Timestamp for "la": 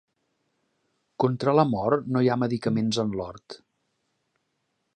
1.59-1.65